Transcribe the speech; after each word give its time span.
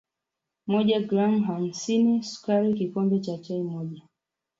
moja 0.67 0.99
gram 1.01 1.43
hamsini 1.43 2.23
Sukari 2.23 2.73
kikombe 2.73 3.19
cha 3.21 3.37
chai 3.37 3.61
moja 3.63 4.01